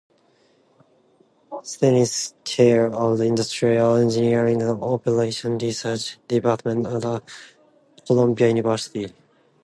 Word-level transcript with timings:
Stein 1.61 1.93
is 1.93 2.33
chair 2.43 2.87
of 2.91 3.19
the 3.19 3.25
Industrial 3.25 3.93
Engineering 3.97 4.59
and 4.63 4.81
Operations 4.81 5.61
Research 5.61 6.17
Department 6.27 6.87
at 6.87 7.21
Columbia 8.07 8.47
University. 8.47 9.13